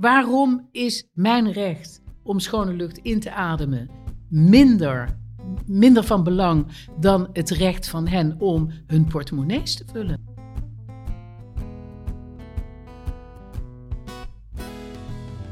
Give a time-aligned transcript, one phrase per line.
[0.00, 3.90] waarom is mijn recht om schone lucht in te ademen
[4.28, 5.18] minder,
[5.66, 6.66] minder van belang
[7.00, 10.26] dan het recht van hen om hun portemonnees te vullen?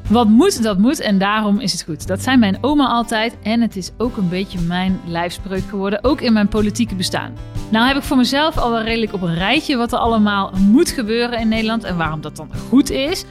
[0.08, 2.06] Wat moet, dat moet en daarom is het goed.
[2.06, 6.20] Dat zei mijn oma altijd en het is ook een beetje mijn lijfspreuk geworden, ook
[6.20, 7.32] in mijn politieke bestaan.
[7.70, 10.90] Nou heb ik voor mezelf al wel redelijk op een rijtje wat er allemaal moet
[10.90, 13.24] gebeuren in Nederland en waarom dat dan goed is.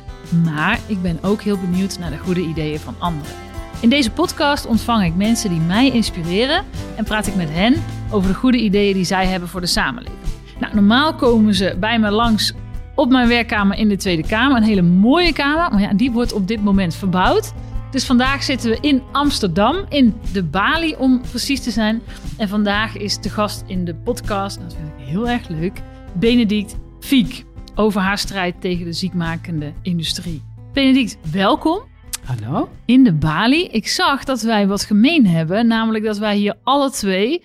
[0.44, 3.36] Maar ik ben ook heel benieuwd naar de goede ideeën van anderen.
[3.80, 6.63] In deze podcast ontvang ik mensen die mij inspireren
[6.95, 10.20] en praat ik met hen over de goede ideeën die zij hebben voor de samenleving.
[10.59, 12.53] Nou, normaal komen ze bij me langs
[12.95, 14.58] op mijn werkkamer in de Tweede Kamer.
[14.58, 17.53] Een hele mooie kamer, maar ja, die wordt op dit moment verbouwd.
[17.92, 22.02] Dus vandaag zitten we in Amsterdam, in de Bali om precies te zijn.
[22.38, 25.81] En vandaag is de gast in de podcast, dat vind ik heel erg leuk,
[26.14, 27.45] Benedict Fiek.
[27.76, 30.44] Over haar strijd tegen de ziekmakende industrie.
[30.74, 31.84] Benedict, welkom.
[32.24, 32.70] Hallo?
[32.86, 33.64] In de Bali.
[33.68, 37.44] Ik zag dat wij wat gemeen hebben, namelijk dat wij hier alle twee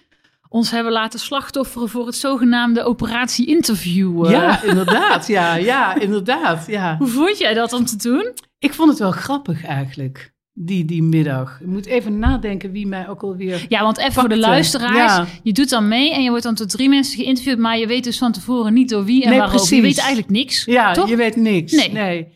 [0.48, 4.24] ons hebben laten slachtofferen voor het zogenaamde operatie interview.
[4.24, 4.30] eh.
[4.30, 5.26] Ja, inderdaad.
[5.26, 6.66] Ja, ja, inderdaad.
[6.66, 6.96] Ja.
[6.98, 8.32] Hoe vond jij dat om te doen?
[8.58, 11.60] Ik vond het wel grappig eigenlijk, die, die middag.
[11.60, 13.66] Ik moet even nadenken wie mij ook alweer...
[13.68, 14.94] Ja, want even voor de luisteraars.
[14.94, 15.26] Ja.
[15.42, 18.04] Je doet dan mee en je wordt dan door drie mensen geïnterviewd, maar je weet
[18.04, 19.60] dus van tevoren niet door wie en Nee, waarover.
[19.60, 19.86] Je precies.
[19.96, 20.64] weet eigenlijk niks.
[20.64, 21.08] Ja, toch?
[21.08, 21.88] je weet niks.
[21.92, 22.28] Nee.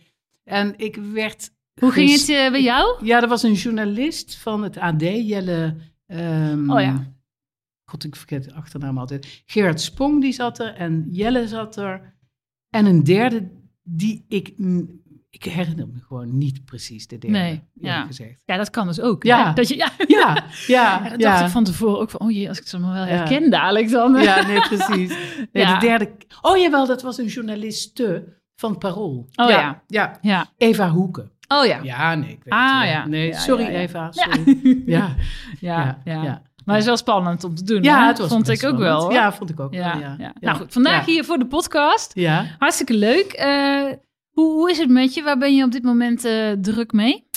[0.45, 1.50] En ik werd...
[1.80, 3.05] Hoe ging het eh, bij jou?
[3.05, 5.77] Ja, er was een journalist van het AD, Jelle...
[6.06, 7.12] ehm, Oh ja.
[7.84, 9.42] God, ik vergeet de achternaam altijd.
[9.47, 10.75] Gerard Spong, die zat er.
[10.75, 12.14] En Jelle zat er.
[12.70, 13.50] En een derde,
[13.83, 14.52] die ik...
[15.34, 18.04] Ik herinner me gewoon niet precies de derde, Nee, ja.
[18.06, 18.42] gezegd.
[18.46, 19.22] Ja, dat kan dus ook.
[19.22, 19.46] Ja.
[19.48, 19.52] hè?
[19.52, 22.60] Dat je, ja, Ja, ja, dat dacht ik van tevoren ook van, oh jee, als
[22.60, 24.22] ik ze maar wel herken dadelijk dan.
[24.22, 25.16] Ja, nee, precies.
[25.52, 25.78] Nee, Ja.
[25.78, 26.10] De derde...
[26.40, 28.24] Oh jawel, dat was een journaliste
[28.56, 29.28] van Parool.
[29.34, 29.82] Oh ja.
[29.86, 30.46] Ja, Ja.
[30.56, 31.30] Eva Hoeken.
[31.48, 31.78] Oh ja.
[31.82, 32.88] Ja, nee, ik weet Ah, het.
[32.90, 33.06] ja.
[33.06, 33.64] Nee, sorry.
[33.66, 34.22] Eva, Ja.
[34.32, 34.82] sorry.
[34.86, 35.14] Ja,
[35.60, 36.42] Ja, ja.
[36.64, 37.82] Maar het is wel spannend om te doen.
[37.82, 39.00] Ja, het was Vond ik ook wel.
[39.00, 39.12] hoor.
[39.12, 40.14] Ja, vond ik ook Ja, wel, ja.
[40.18, 40.33] ja.
[40.40, 42.11] Nou goed, vandaag hier voor de podcast.
[42.14, 42.44] Ja.
[42.58, 43.33] Hartstikke leuk.
[43.33, 43.83] Eh,
[44.34, 45.22] hoe, hoe is het met je?
[45.22, 47.28] Waar ben je op dit moment eh, druk mee?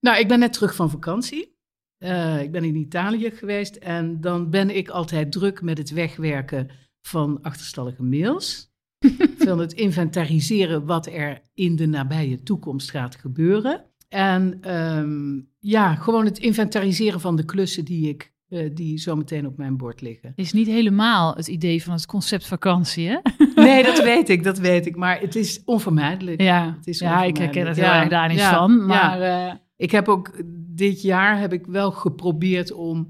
[0.00, 1.58] Nou, ik ben net terug van vakantie.
[1.98, 6.70] Eh, ik ben in Italië geweest en dan ben ik altijd druk met het wegwerken
[7.02, 8.68] van achterstallige mails.
[9.38, 13.84] van het inventariseren wat er in de nabije toekomst gaat gebeuren.
[14.08, 19.56] En ehm, ja, gewoon het inventariseren van de klussen die, ik, eh, die zometeen op
[19.56, 20.32] mijn bord liggen.
[20.36, 23.18] Is niet helemaal het idee van het concept vakantie, hè?
[23.64, 24.96] Nee, dat weet ik, dat weet ik.
[24.96, 26.40] Maar het is onvermijdelijk.
[26.42, 28.86] Ja, Het is ja ik herken het heel Ja, erg daar niet ja, van.
[28.86, 33.08] Maar eh, Ik heb ook dit jaar heb ik wel geprobeerd om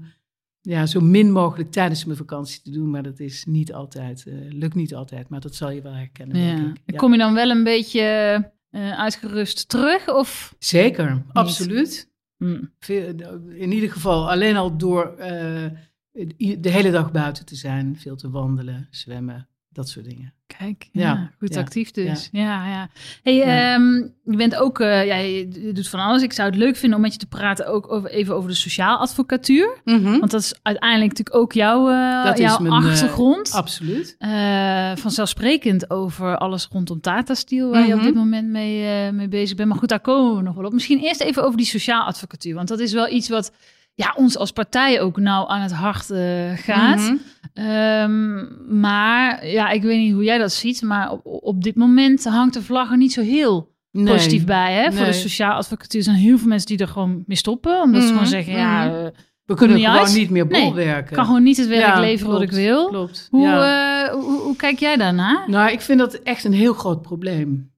[0.61, 4.33] ja, zo min mogelijk tijdens mijn vakantie te doen, maar dat is niet altijd, eh,
[4.49, 5.29] lukt niet altijd.
[5.29, 6.37] Maar dat zal je wel herkennen.
[6.37, 6.55] ja.
[6.55, 6.81] Denk ik.
[6.85, 6.97] Ja.
[6.97, 8.51] kom je dan wel een beetje
[8.97, 10.09] uitgerust terug?
[10.09, 10.55] Of?
[10.59, 12.10] Zeker, absoluut.
[12.79, 13.19] Veel-
[13.49, 15.69] In ieder geval alleen al door eh,
[16.59, 20.33] de hele dag buiten te zijn, veel te wandelen, zwemmen, dat soort dingen.
[20.57, 22.29] Kijk, ja, Ja, goed ja, actief dus.
[22.31, 22.89] Ja, ja.
[23.23, 23.93] Hey, ehm,
[24.23, 26.21] je bent ook, eh, ja, je doet van alles.
[26.23, 28.55] Ik zou het leuk vinden om met je te praten ook over, even over de
[28.55, 29.81] sociaal advocatuur.
[30.19, 33.51] Want dat is uiteindelijk natuurlijk ook jouw, eh, Dat is jouw mijn, eh, achtergrond.
[33.51, 34.15] Absoluut.
[34.99, 38.05] Vanzelfsprekend over alles rondom Tata Steel, waar je op Mhm.
[38.07, 39.69] dit moment mee, mee bezig bent.
[39.69, 40.73] Maar goed, daar komen we nog wel op.
[40.73, 42.55] Misschien eerst even over die sociaal advocatuur.
[42.55, 43.51] Want dat is wel iets wat
[43.93, 46.99] ja, ons als partij ook nou aan het hart eh, gaat.
[46.99, 47.15] Mhm.
[47.53, 48.45] Ehm,
[48.79, 50.81] maar ja, ik weet niet hoe jij dat ziet.
[50.81, 54.13] Maar op, op dit moment hangt de vlag er niet zo heel Nee.
[54.13, 54.73] positief bij.
[54.73, 54.83] Hè?
[54.83, 55.13] Voor de Nee.
[55.13, 57.81] sociaal advocatuur Er zijn heel veel mensen die er gewoon mee stoppen.
[57.81, 58.95] Omdat ze Mhm, gewoon zeggen, ja, mhm.
[58.95, 59.05] eh,
[59.45, 60.13] We kunnen niet gewoon uit.
[60.15, 61.09] niet meer Nee, bolwerken.
[61.09, 62.87] ik kan gewoon niet het werk Ja, leveren wat ik wil.
[62.87, 63.27] Klopt.
[63.31, 64.03] Hoe, ja.
[64.07, 65.43] eh, hoe, hoe kijk jij daarna?
[65.47, 67.70] Nou, ik vind dat echt een heel groot probleem.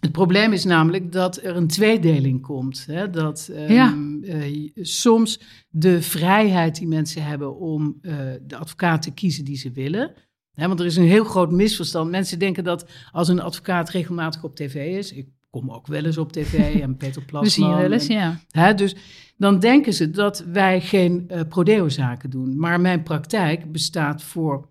[0.00, 2.86] Het probleem is namelijk dat er een tweedeling komt.
[2.86, 3.10] Hè?
[3.10, 3.96] Dat ehm, Ja.
[4.22, 8.16] eh, soms de vrijheid die mensen hebben om eh,
[8.46, 10.12] de advocaat te kiezen die ze willen.
[10.52, 12.10] Hè, want er is een heel groot misverstand.
[12.10, 15.12] Mensen denken dat als een advocaat regelmatig op tv is.
[15.12, 17.42] Ik kom ook wel eens op tv en Peter Plasman.
[17.42, 18.40] We zien je wel eens, en- ja.
[18.50, 18.96] Hè, dus
[19.36, 22.58] dan denken ze dat wij geen eh prodeo-zaken doen.
[22.58, 24.70] Maar mijn praktijk bestaat voor,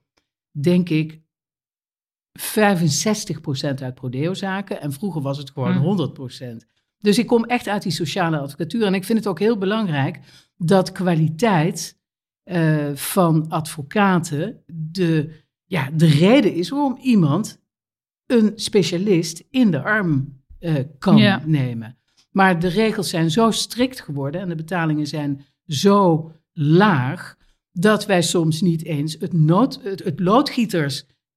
[0.51, 1.19] denk ik,
[2.37, 4.81] 65% uit prodeo-zaken.
[4.81, 5.81] En vroeger was het gewoon Hm.
[5.83, 6.65] 100%.
[6.99, 8.83] Dus ik kom echt uit die sociale advocatuur.
[8.85, 10.19] En ik vind het ook heel belangrijk
[10.57, 11.97] dat kwaliteit
[12.43, 15.29] eh, van advocaten de,
[15.65, 17.61] ja, de reden is waarom iemand
[18.25, 21.41] een specialist in de arm eh, kan Ja.
[21.45, 21.97] nemen.
[22.31, 27.37] Maar de regels zijn zo strikt geworden en de betalingen zijn zo laag
[27.71, 30.15] dat wij soms niet eens het, nood, het, het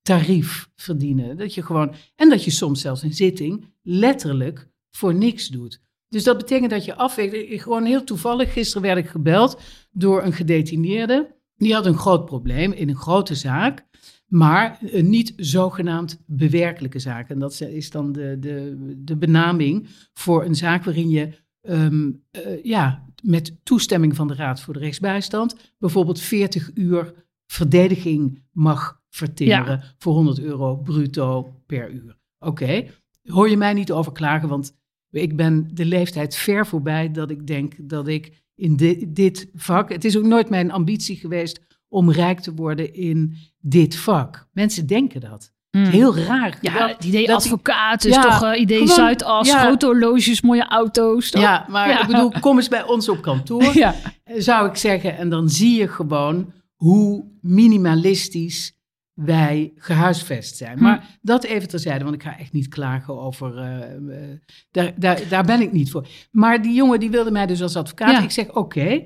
[0.03, 1.37] loodgieterstarief verdienen.
[1.37, 5.81] Dat je gewoon, en dat je soms zelfs een zitting letterlijk voor niks doet.
[6.09, 7.61] Dus dat betekent dat je afweegt.
[7.61, 9.61] Gewoon heel toevallig, gisteren werd ik gebeld
[9.91, 11.35] door een gedetineerde.
[11.55, 13.85] Die had een groot probleem in een grote zaak,
[14.27, 17.29] maar een niet zogenaamd bewerkelijke zaak.
[17.29, 21.29] En dat is dan de, de, de benaming voor een zaak waarin je
[21.61, 27.13] ehm, eh, ja, met toestemming van de Raad voor de Rechtsbijstand bijvoorbeeld 40 uur
[27.45, 32.17] verdediging mag verteren voor 100 euro bruto per uur.
[32.39, 32.85] Oké,
[33.23, 34.75] hoor je mij niet over klagen, want
[35.11, 38.75] ik ben de leeftijd ver voorbij dat ik denk dat ik in
[39.07, 39.89] dit vak.
[39.89, 44.47] Het is ook nooit mijn ambitie geweest om rijk te worden in dit vak.
[44.51, 45.51] Mensen denken dat.
[45.69, 45.85] Hmm.
[45.85, 46.57] Heel raar.
[46.61, 49.59] Ja, het idee advocaat is toch uh, idee gewoon, Zuidas, ja.
[49.59, 51.29] grote horloges, mooie auto's.
[51.29, 51.41] Toch?
[51.41, 53.95] Ja, maar ik bedoel, kom eens bij ons op kantoor, ja.
[54.25, 55.17] zou ik zeggen.
[55.17, 58.73] En dan zie je gewoon hoe minimalistisch
[59.13, 60.77] wij gehuisvest zijn.
[60.77, 60.83] Hm.
[60.83, 63.57] Maar dat even terzijde, want ik ga echt niet klagen over.
[63.57, 64.37] Uh,
[64.71, 66.07] daar, daar, daar ben ik niet voor.
[66.31, 68.23] Maar die jongen die wilde mij dus als advocaat.
[68.23, 69.03] Ik zeg: Oké,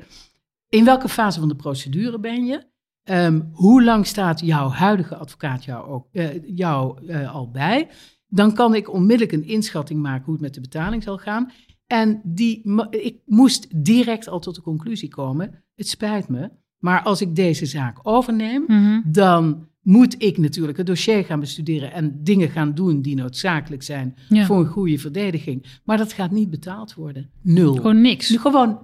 [0.69, 2.65] in welke fase van de procedure ben je?
[3.03, 7.89] Ehm, hoe lang staat jouw huidige advocaat jou, ook, uh, jou uh, al bij?
[8.27, 11.51] Dan kan ik onmiddellijk een inschatting maken hoe het met de betaling zal gaan.
[11.85, 17.21] En die, ik moest direct al tot de conclusie komen: het spijt me, maar als
[17.21, 19.01] ik deze zaak overneem, mhm.
[19.05, 24.15] dan moet ik natuurlijk het dossier gaan bestuderen en dingen gaan doen die noodzakelijk zijn
[24.29, 25.65] voor een goede verdediging.
[25.83, 27.29] Maar dat gaat niet betaald worden.
[27.41, 27.75] Nul.
[27.75, 28.35] Gewoon niks.
[28.35, 28.79] Gewoon,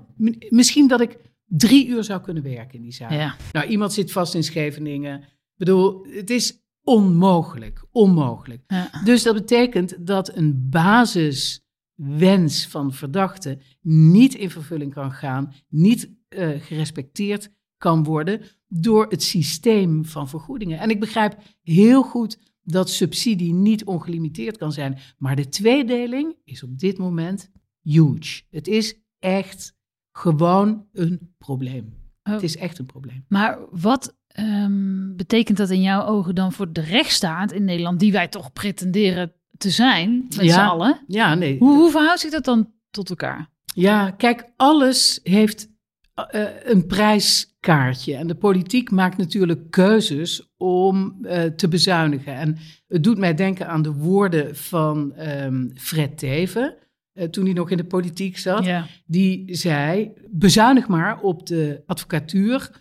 [0.49, 3.11] misschien dat ik drie uur zou kunnen werken in die zaak.
[3.11, 3.35] Ja.
[3.51, 5.19] Nou, iemand zit vast in Scheveningen.
[5.19, 5.27] Ik
[5.57, 7.85] bedoel, het is onmogelijk.
[7.91, 8.63] Onmogelijk.
[8.67, 8.89] Ja.
[9.03, 16.49] Dus dat betekent dat een basiswens van verdachten niet in vervulling kan gaan, niet uh,
[16.59, 17.49] gerespecteerd
[17.83, 20.79] kan worden door het systeem van vergoedingen.
[20.79, 26.63] En ik begrijp heel goed dat subsidie niet ongelimiteerd kan zijn, maar de tweedeling is
[26.63, 27.51] op dit moment
[27.81, 28.41] huge.
[28.49, 29.75] Het is echt
[30.11, 31.93] gewoon een probleem.
[32.21, 32.43] Het oh.
[32.43, 33.25] is echt een probleem.
[33.27, 38.11] Maar wat um, betekent dat in jouw ogen dan voor de rechtsstaat in Nederland, die
[38.11, 41.03] wij toch pretenderen te zijn, met ja, z'n allen?
[41.07, 41.57] Ja, nee.
[41.59, 43.49] Hoe, hoe verhoudt zich dat dan tot elkaar?
[43.65, 45.72] Ja, kijk, alles heeft
[46.15, 48.15] uh, een prijskaartje.
[48.15, 52.35] En de politiek maakt natuurlijk keuzes om uh, te bezuinigen.
[52.35, 52.57] En
[52.87, 56.75] het doet mij denken aan de woorden van um, Fred Teven.
[57.13, 58.65] Uh, toen hij nog in de politiek zat.
[58.65, 58.87] Ja.
[59.05, 62.71] Die zei: bezuinig maar op de advocatuur.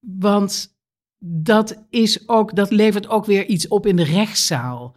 [0.00, 0.76] want
[1.26, 4.96] dat, is ook, dat levert ook weer iets op in de rechtszaal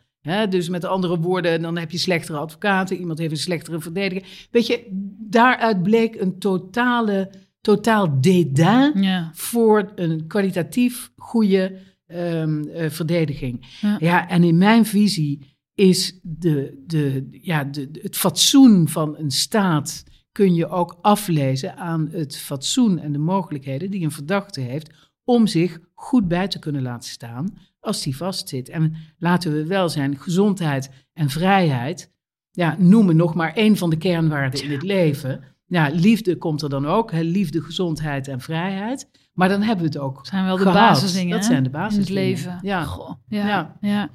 [0.50, 4.48] dus met andere woorden, dan heb je slechtere advocaten, iemand heeft een slechtere verdediger.
[4.52, 4.88] Weet je,
[5.20, 7.32] daaruit bleek een totale,
[7.62, 11.78] totaal dédain voor een kwalitatief goede
[12.08, 13.78] um, uh, verdediging.
[13.82, 13.98] Ja.
[14.00, 14.30] ja.
[14.30, 20.56] en in mijn visie is de, de, ja, de, het fatsoen van een staat kun
[20.56, 25.80] je ook aflezen aan het fatsoen en de mogelijkheden die een verdachte heeft om zich
[25.94, 28.70] goed bij te kunnen laten staan als die vastzit.
[28.70, 32.12] En laten we wel zijn, gezondheid en vrijheid
[32.52, 35.44] ja, noemen nog maar één van de kernwaarden in het leven.
[35.66, 39.10] Ja, liefde komt er dan ook, hè, liefde, gezondheid en vrijheid.
[39.34, 40.16] Maar dan hebben we het ook.
[40.16, 40.90] Dat zijn wel de gehad.
[40.90, 41.36] basisdingen.
[41.36, 42.24] Dat zijn de basisdingen.
[42.24, 42.60] In het leven.
[42.62, 42.84] Ja.
[42.84, 43.78] Goh, ja, ja.
[43.82, 44.10] ja.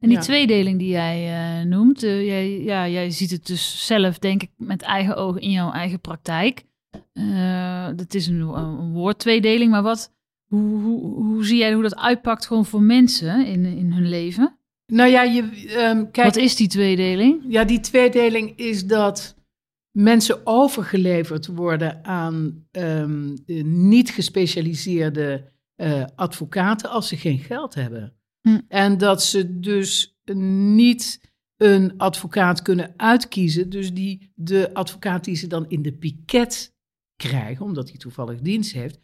[0.00, 4.18] En die tweedeling die jij uh, noemt, uh, jij, ja, jij ziet het dus zelf,
[4.18, 6.64] denk ik, met eigen ogen in jouw eigen praktijk.
[7.12, 10.12] Uh, dat is een, een woordtweedeling, maar wat,
[10.48, 14.58] hoe, hoe, hoe zie jij hoe dat uitpakt gewoon voor mensen in, in hun leven?
[14.86, 17.44] Nou ja, je, um, kijk, Wat is die tweedeling?
[17.48, 19.36] Ja, die tweedeling is dat
[19.90, 23.34] mensen overgeleverd worden aan um,
[23.86, 28.16] niet gespecialiseerde uh, advocaten als ze geen geld hebben.
[28.40, 28.60] Hm.
[28.68, 30.18] En dat ze dus
[30.64, 31.20] niet
[31.56, 33.70] een advocaat kunnen uitkiezen.
[33.70, 36.74] Dus die, de advocaat die ze dan in de piket
[37.16, 39.00] krijgen, omdat hij toevallig dienst heeft,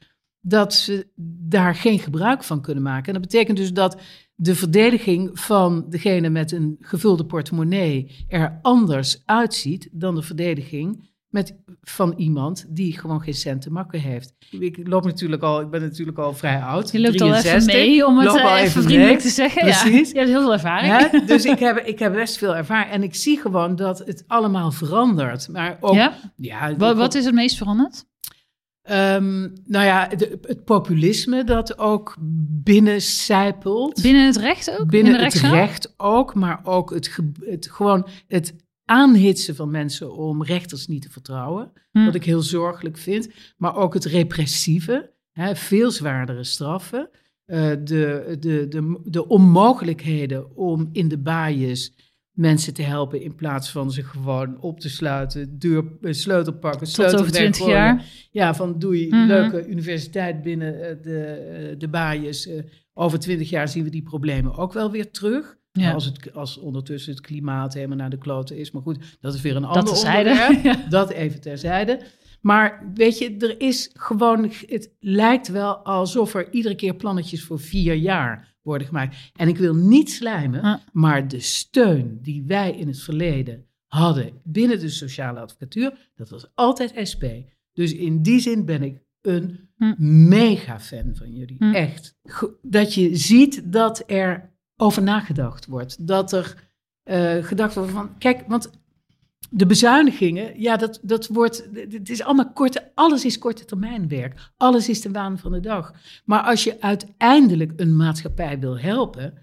[0.47, 1.07] dat ze
[1.41, 3.07] daar geen gebruik van kunnen maken.
[3.07, 4.01] En dat betekent dus dat
[4.35, 11.57] de verdediging van degene met een gevulde portemonnee er anders uitziet dan de verdediging met,
[11.83, 14.35] van iemand die gewoon geen cent te makken heeft.
[14.51, 16.93] Ik loop natuurlijk al, ik ben natuurlijk al vrij oud.
[16.93, 19.63] Je loopt al even mee om het loop al even vriendelijk te zeggen.
[19.63, 20.11] Precies.
[20.11, 21.11] Ja, je hebt heel veel ervaring.
[21.27, 24.71] Dus ik heb, ik heb best veel ervaring en ik zie gewoon dat het allemaal
[24.71, 25.49] verandert.
[25.49, 26.15] Maar ook, ja?
[26.37, 28.05] ja wat, wat is het meest veranderd?
[28.91, 30.11] Um, nou ja,
[30.43, 32.17] het populisme dat ook
[32.63, 34.03] binnencijpelt.
[34.03, 34.89] Binnen het recht ook?
[34.89, 40.87] Binnen het recht ook, maar ook het, het, gewoon het aanhitsen van mensen om rechters
[40.87, 41.73] niet te vertrouwen.
[41.91, 42.05] Hm.
[42.05, 43.29] Wat ik heel zorgelijk vind.
[43.57, 47.11] Maar ook het repressieve, hè, veel zwaardere straffen.
[47.47, 51.93] Uh, de, de, de, de onmogelijkheden om in de baaiers
[52.35, 56.81] mensen te helpen in plaats van ze gewoon op te sluiten, deur, eh, sleutel pakken,
[56.81, 57.85] Tot sleutel over 20 weggooien.
[57.85, 58.05] jaar.
[58.31, 59.27] Ja, van doei, Mhm.
[59.27, 62.49] leuke universiteit binnen eh, de, eh, de baaiers.
[62.95, 65.57] Over 20 jaar zien we die problemen ook wel weer terug.
[65.73, 65.93] Ja.
[65.93, 68.71] Als, het, als ondertussen het klimaat helemaal naar de kloten is.
[68.71, 70.63] Maar goed, dat is weer een Dat ander onderwerp.
[70.65, 70.77] Ja.
[70.89, 72.01] Dat even terzijde.
[72.45, 77.61] Maar weet je, er is gewoon, het lijkt wel alsof er iedere keer plannetjes voor
[77.61, 79.17] vier jaar worden gemaakt.
[79.35, 84.81] En ik wil niet slijmen, maar de steun die wij in het verleden hadden binnen
[84.81, 87.25] de sociale advocatuur, dat was altijd SP.
[87.73, 89.69] Dus in die zin ben ik een
[90.29, 91.73] mega fan van jullie.
[91.73, 92.17] Echt.
[92.63, 96.07] Dat je ziet dat er over nagedacht wordt.
[96.07, 96.71] Dat er
[97.03, 98.71] eh, gedacht wordt van, kijk, want
[99.57, 104.53] de bezuinigingen, ja, dat, dat wordt, het is allemaal korte, alles is korte termijnwerk.
[104.57, 105.95] Alles is de waan van de dag.
[106.25, 109.35] Maar als je uiteindelijk een maatschappij wil helpen,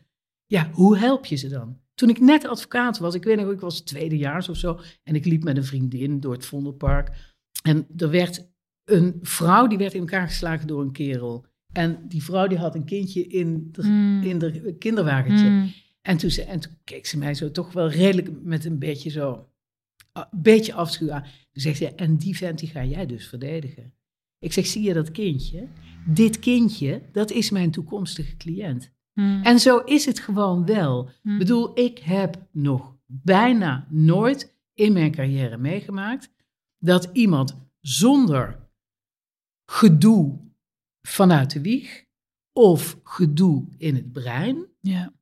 [0.46, 1.80] ja, hoe help je ze dan?
[1.94, 5.26] Toen ik net advocaat was, ik weet nog, ik was tweedejaars of zo, en ik
[5.26, 7.12] liep met een vriendin door het Vondelpark.
[7.64, 8.50] En er werd
[8.84, 11.46] een vrouw, die werd in elkaar geslagen door een kerel.
[11.74, 14.22] En die vrouw die had een kindje in de, Mm.
[14.24, 15.50] in de kinderwagentje.
[15.50, 15.72] Mm.
[16.02, 19.10] En toen, ze, en toen keek ze mij zo toch wel redelijk met een beetje
[19.10, 19.48] zo,
[20.14, 21.24] een beetje afschuw aan.
[21.24, 23.94] Toen zegt ze, en die vent die ga jij dus verdedigen.
[24.40, 25.68] Ik zeg, zie je dat kindje?
[26.06, 28.92] Dit kindje, dat is mijn toekomstige cliënt.
[29.14, 29.44] Mm.
[29.44, 31.10] En zo is het gewoon wel.
[31.24, 31.34] Mm.
[31.34, 36.30] Ik bedoel, ik heb nog bijna nooit in mijn carrière meegemaakt
[36.78, 38.70] dat iemand zonder
[39.66, 40.40] gedoe
[41.02, 42.06] vanuit de wieg
[42.54, 45.14] of gedoe in het brein Ja.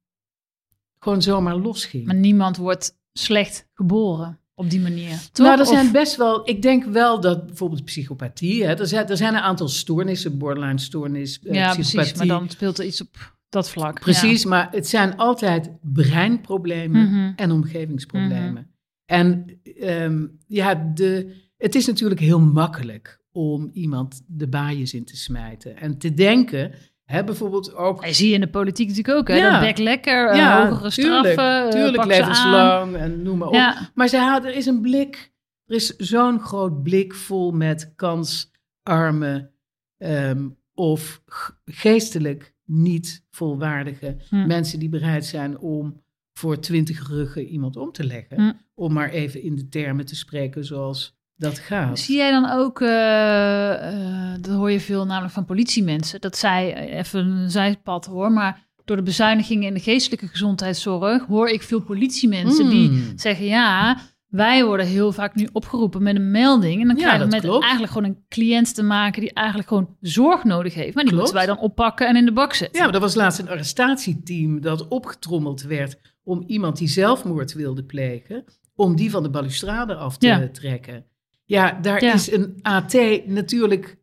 [0.99, 2.05] gewoon zomaar losging.
[2.05, 5.19] Maar niemand wordt slecht geboren op die manier.
[5.31, 5.45] Toch?
[5.45, 6.49] Nou, er Of- zijn best wel.
[6.49, 8.63] Ik denk wel dat bijvoorbeeld psychopathie.
[8.63, 11.95] Hè, er, zijn, er zijn een aantal stoornissen, borderline stoornis, eh, ja, psychopathie.
[11.95, 12.17] precies.
[12.17, 13.99] Maar dan speelt er iets op dat vlak.
[13.99, 17.31] Precies, maar het zijn altijd breinproblemen Mhm.
[17.35, 18.71] en omgevingsproblemen.
[19.05, 25.17] En ehm, ja, de, het is natuurlijk heel makkelijk om iemand de baaiers in te
[25.17, 25.77] smijten.
[25.77, 26.71] En te denken,
[27.09, 28.05] hè, bijvoorbeeld ook...
[28.05, 29.27] Dat zie je in de politiek natuurlijk ook.
[29.27, 29.35] Hè?
[29.35, 29.51] Ja.
[29.51, 33.53] Dat bek lekker, eh, Ja, hogere tuurlijk, straffen, eh, tuurlijk levenslang en noem maar op.
[33.53, 33.89] Ja.
[33.93, 35.31] Maar ze hadden, er is een blik,
[35.65, 39.51] er is zo'n groot blik vol met kansarme
[39.97, 41.21] ehm, of
[41.65, 44.47] geestelijk niet volwaardige Hm.
[44.47, 46.01] mensen die bereid zijn om
[46.33, 48.37] voor twintig ruggen iemand om te leggen.
[48.41, 48.51] Hm.
[48.73, 51.99] Om maar even in de termen te spreken zoals dat gaat.
[51.99, 56.97] Zie jij dan ook, eh, dat hoor je veel namelijk van politiemensen, dat zij, eh,
[56.97, 61.81] even een zijpad hoor, maar door de bezuinigingen in de geestelijke gezondheidszorg hoor ik veel
[61.81, 62.71] politiemensen Mm.
[62.71, 67.01] die zeggen, ja, wij worden heel vaak nu opgeroepen met een melding en dan Ja,
[67.01, 67.63] krijgen we dat met klopt.
[67.63, 70.93] eigenlijk gewoon een cliënt te maken die eigenlijk gewoon zorg nodig heeft.
[70.95, 71.31] Maar die Klopt.
[71.31, 72.79] moeten wij dan oppakken en in de bak zetten.
[72.79, 77.83] Ja, maar er was laatst een arrestatieteam dat opgetrommeld werd om iemand die zelfmoord wilde
[77.83, 78.43] plegen,
[78.75, 80.47] om die van de balustrade af te Ja.
[80.53, 81.05] trekken.
[81.49, 82.13] Ja, daar Ja.
[82.13, 82.93] is een AT
[83.25, 83.97] natuurlijk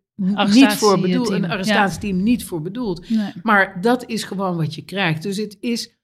[0.52, 3.10] niet voor bedoeld, een arrestatieteam niet voor bedoeld.
[3.10, 3.32] Nee.
[3.42, 5.22] Maar dat is gewoon wat je krijgt.
[5.22, 5.96] Dus het is,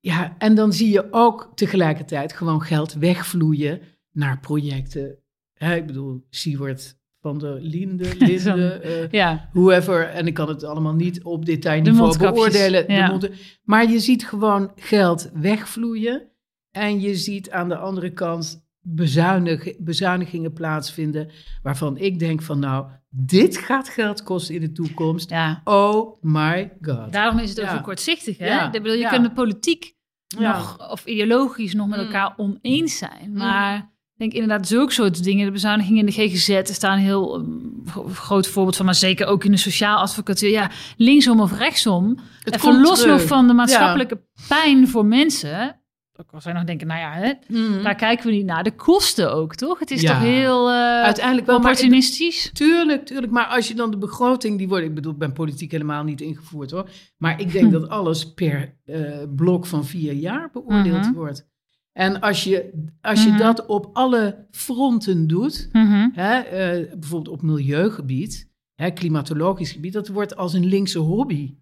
[0.00, 3.80] ja, en dan zie je ook tegelijkertijd gewoon geld wegvloeien
[4.12, 5.18] naar projecten.
[5.54, 10.08] Hè, ik bedoel, Siewert van der Linde, Linde, eh, Ja, whoever.
[10.08, 12.86] En ik kan het allemaal niet op detailniveau beoordelen.
[12.86, 13.10] de ja.
[13.10, 13.30] mond-
[13.62, 16.22] maar je ziet gewoon geld wegvloeien.
[16.70, 21.30] En je ziet aan de andere kant bezuinig, bezuinigingen plaatsvinden.
[21.62, 25.30] Waarvan ik denk van nou, dit gaat geld kosten in de toekomst.
[25.30, 25.60] ja.
[25.64, 27.12] Oh my god.
[27.12, 28.38] Daarom is het ook zo kortzichtig.
[28.38, 28.46] Hè?
[28.46, 29.94] Ja, bedoel, je kunt de politiek
[30.38, 32.04] nog, of ideologisch nog met Mm.
[32.04, 33.32] elkaar oneens zijn.
[33.32, 35.46] Maar ik denk inderdaad zulke soort dingen.
[35.46, 38.84] De bezuinigingen in de GGZ is daar een heel um, gro- groot voorbeeld van.
[38.84, 40.50] Maar zeker ook in de sociaal advocatuur.
[40.50, 42.18] Ja, linksom of rechtsom.
[42.40, 45.80] Het Even los nog van de maatschappelijke pijn voor mensen.
[46.20, 47.82] Ook al je nog denken, nou ja, hè, Mm.
[47.82, 48.64] daar kijken we niet naar.
[48.64, 49.78] De kosten ook, toch?
[49.78, 50.12] Het is Ja.
[50.12, 52.50] toch heel eh Uiteindelijk wel, maar- opportunistisch?
[52.52, 53.32] Tuurlijk, tuurlijk.
[53.32, 56.20] Maar als je dan de begroting, die wordt, ik bedoel, ik ben politiek helemaal niet
[56.20, 56.90] ingevoerd hoor.
[57.16, 61.12] Maar ik denk dat alles per eh, blok van vier jaar beoordeeld Mhm.
[61.12, 61.46] wordt.
[61.92, 63.38] En als je, als je Mhm.
[63.38, 66.08] dat op alle fronten doet, Mhm.
[66.12, 71.54] hè, eh, bijvoorbeeld op milieugebied, hè, klimatologisch gebied, dat wordt als een linkse hobby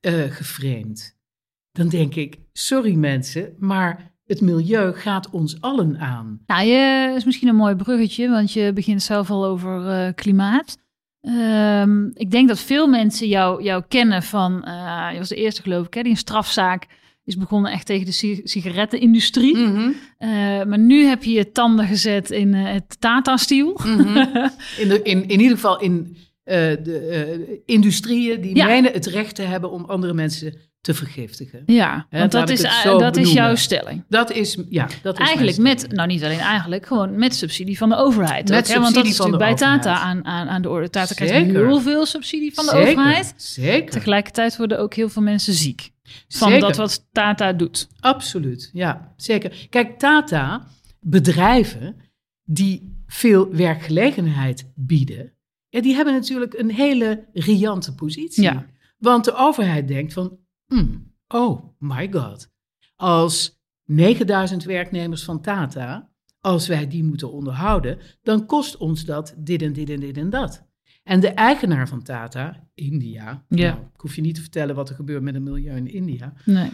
[0.00, 1.15] eh geframed.
[1.76, 6.40] Dan denk ik, sorry mensen, maar het milieu gaat ons allen aan.
[6.46, 10.76] Nou, je is misschien een mooi bruggetje, want je begint zelf al over eh, klimaat.
[11.20, 15.62] Ehm, ik denk dat veel mensen jou, jou kennen van, eh, je was de eerste
[15.62, 16.86] geloof ik, hè, die een strafzaak
[17.24, 19.56] is begonnen echt tegen de si- sigarettenindustrie.
[19.56, 20.28] Mhm, Eh,
[20.64, 23.80] maar nu heb je je tanden gezet in eh, het Tata-stiel.
[23.84, 24.16] mhm.
[24.82, 26.16] in, de, in, in ieder geval in
[26.54, 28.66] de eh, industrieën die Ja.
[28.66, 31.62] menen het recht te hebben om andere mensen te vergiftigen.
[31.66, 34.04] Ja, Hè, want dat is, dat is jouw stelling.
[34.08, 37.88] Dat is, ja, dat is Eigenlijk met, nou niet alleen eigenlijk, gewoon met subsidie van
[37.88, 38.48] de overheid.
[38.48, 38.80] Met ook, hè?
[38.80, 40.90] Want dat is natuurlijk bij Tata aan, aan, aan de orde.
[40.90, 43.34] Tata krijgt heel veel subsidie van de Zeker, overheid.
[43.36, 43.90] Zeker.
[43.90, 45.90] Tegelijkertijd worden ook heel veel mensen ziek
[46.28, 46.60] van Zeker.
[46.66, 47.88] dat wat Tata doet.
[48.00, 49.66] Absoluut, ja, zeker.
[49.70, 50.66] Kijk, Tata,
[51.00, 51.96] bedrijven
[52.44, 55.32] die veel werkgelegenheid bieden,
[55.68, 58.42] ja, die hebben natuurlijk een hele riante positie.
[58.42, 58.66] Ja.
[58.98, 62.52] Want de overheid denkt van, hmm, oh my god,
[62.96, 69.62] als 9000 werknemers van Tata, als wij die moeten onderhouden, dan kost ons dat dit
[69.62, 70.64] en dit en dit en dat.
[71.02, 73.70] En de eigenaar van Tata, India, Ja.
[73.72, 76.32] nou, ik hoef je niet te vertellen wat er gebeurt met het milieu in India,
[76.44, 76.70] Nee.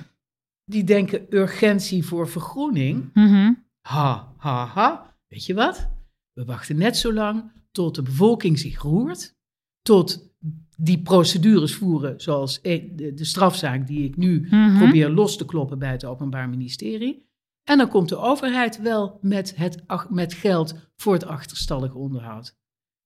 [0.65, 3.11] die denken urgentie voor vergroening.
[3.15, 3.53] Mhm.
[3.81, 5.17] Ha, ha, ha.
[5.29, 5.89] Weet je wat?
[6.33, 9.35] We wachten net zo lang tot de bevolking zich roert,
[9.83, 10.31] tot
[10.77, 14.79] die procedures voeren, zoals eh, de, strafzaak die ik nu Mhm.
[14.79, 17.31] probeer los te kloppen bij het Openbaar Ministerie.
[17.65, 22.57] En dan komt de overheid wel met, het, met geld voor het achterstallig onderhoud.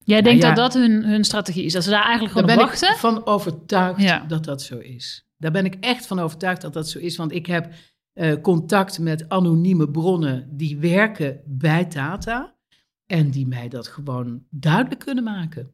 [0.05, 0.49] Jij denkt ja.
[0.49, 2.91] dat dat hun, hun strategie is, dat ze daar eigenlijk Daar gewoon ben op wachten?
[2.95, 4.25] ik van overtuigd Ja.
[4.29, 5.27] dat dat zo is.
[5.39, 7.17] Daar ben ik echt van overtuigd dat dat zo is.
[7.17, 7.73] Want ik heb
[8.13, 12.56] eh, contact met anonieme bronnen die werken bij Tata.
[13.07, 15.73] En die mij dat gewoon duidelijk kunnen maken.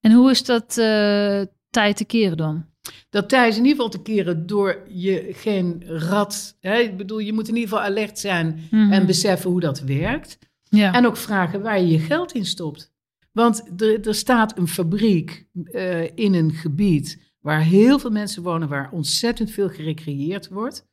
[0.00, 2.66] En hoe is dat eh, tijd te keren dan?
[3.10, 6.56] Dat tij is in ieder geval te keren door je geen rat.
[6.60, 6.76] Hè?
[6.78, 8.92] Ik bedoel, je moet in ieder geval alert zijn Mhm.
[8.92, 10.38] en beseffen hoe dat werkt.
[10.62, 10.92] Ja.
[10.92, 12.94] En ook vragen waar je je geld in stopt.
[13.32, 18.68] Want er, er staat een fabriek eh, in een gebied waar heel veel mensen wonen,
[18.68, 20.86] waar ontzettend veel gerecreëerd wordt.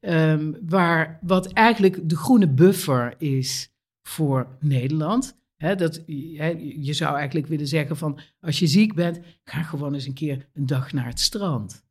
[0.00, 3.70] Ehm, waar wat eigenlijk de groene buffer is
[4.02, 5.38] voor Nederland.
[5.56, 10.14] Dat, je zou eigenlijk willen zeggen van als je ziek bent, ga gewoon eens een
[10.14, 11.84] keer een dag naar het strand.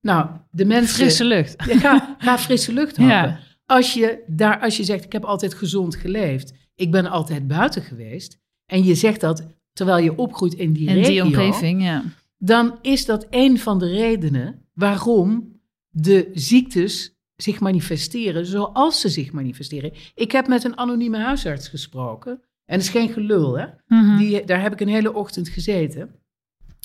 [0.00, 0.94] Nou, de mensen.
[0.94, 1.64] Frisse lucht.
[1.66, 3.04] Ja, ga, ga frisse lucht Ja.
[3.04, 3.38] happen.
[3.66, 7.82] Als, je daar, als je zegt, ik heb altijd gezond geleefd, ik ben altijd buiten
[7.82, 12.04] geweest, en je zegt dat terwijl je opgroeit in die regio, die omgeving, ja.
[12.38, 19.32] dan is dat een van de redenen waarom de ziektes zich manifesteren zoals ze zich
[19.32, 19.92] manifesteren.
[20.14, 22.32] Ik heb met een anonieme huisarts gesproken,
[22.64, 23.66] en dat is geen gelul, hè?
[23.86, 24.18] Mhm.
[24.18, 26.14] Die, daar heb ik een hele ochtend gezeten.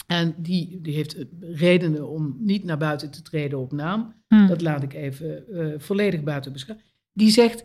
[0.07, 4.13] En die, die heeft redenen om niet naar buiten te treden op naam.
[4.27, 4.47] Hm.
[4.47, 6.85] Dat laat ik even eh, volledig buiten beschouwen.
[7.13, 7.63] Die zegt,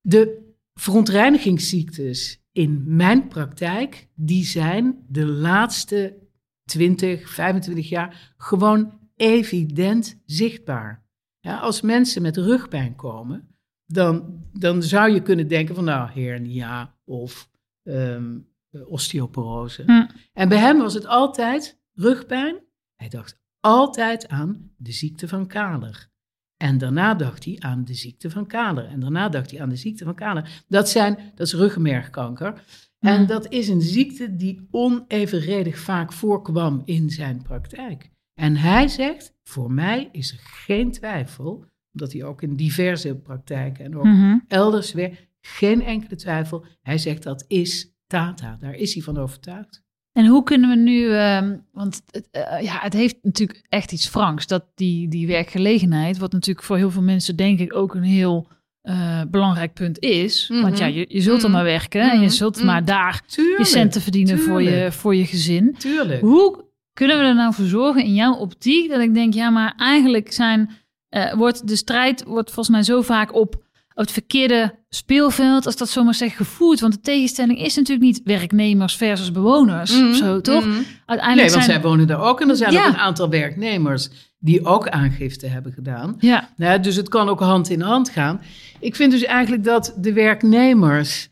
[0.00, 6.16] de verontreinigingsziektes in mijn praktijk, die zijn de laatste
[6.64, 11.06] 20, 25 jaar gewoon evident zichtbaar.
[11.40, 16.98] Ja, als mensen met rugpijn komen, dan, dan zou je kunnen denken van nou, hernia
[17.04, 17.50] of
[17.82, 18.38] ehm,
[18.70, 19.82] osteoporose.
[19.82, 20.06] Hm.
[20.32, 22.56] En bij hem was het altijd rugpijn.
[22.94, 26.10] Hij dacht altijd aan de ziekte van Kaler.
[26.56, 28.84] En daarna dacht hij aan de ziekte van Kaler.
[28.84, 30.64] En daarna dacht hij aan de ziekte van Kaler.
[30.68, 32.64] Dat, zijn, dat is ruggenmergkanker.
[32.98, 33.26] En Hmm.
[33.26, 38.10] dat is een ziekte die onevenredig vaak voorkwam in zijn praktijk.
[38.38, 43.84] En hij zegt, voor mij is er geen twijfel, omdat hij ook in diverse praktijken
[43.84, 44.38] en ook Mhm.
[44.48, 46.64] elders weer, geen enkele twijfel.
[46.82, 49.82] Hij zegt dat is Tata, daar is hij van overtuigd.
[50.12, 54.08] En hoe kunnen we nu, ehm, want het, eh, ja, het heeft natuurlijk echt iets
[54.08, 58.02] franks, dat die, die werkgelegenheid, wat natuurlijk voor heel veel mensen denk ik ook een
[58.02, 58.48] heel
[58.82, 60.48] eh, belangrijk punt is.
[60.48, 60.62] Mhm.
[60.62, 61.56] Want ja, je, je zult er Mhm.
[61.56, 62.34] maar werken en je Mhm.
[62.34, 62.66] zult Mhm.
[62.66, 65.74] maar daar Tuurlijk, je centen verdienen voor je, voor je gezin.
[65.78, 66.20] Tuurlijk.
[66.20, 66.64] Hoe
[66.98, 70.32] kunnen we er nou voor zorgen in jouw optiek dat ik denk, ja, maar eigenlijk
[70.32, 70.70] zijn,
[71.08, 75.76] eh, wordt de strijd wordt volgens mij zo vaak op, op het verkeerde speelveld, als
[75.76, 76.80] dat zomaar zeg, gevoerd.
[76.80, 80.64] Want de tegenstelling is natuurlijk niet werknemers versus bewoners, Mhm, of zo, toch?
[80.64, 80.74] mhm.
[81.06, 82.40] Uiteindelijk Nee, want zijn, zij wonen daar ook.
[82.40, 82.80] En er zijn Ja.
[82.86, 86.16] ook een aantal werknemers die ook aangifte hebben gedaan.
[86.18, 88.40] ja, Nou, dus het kan ook hand in hand gaan.
[88.80, 91.28] Ik vind dus eigenlijk dat de werknemers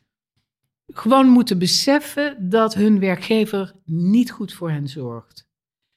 [0.94, 5.45] gewoon moeten beseffen dat hun werkgever niet goed voor hen zorgt.